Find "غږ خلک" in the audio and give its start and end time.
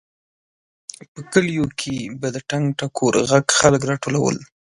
3.29-3.81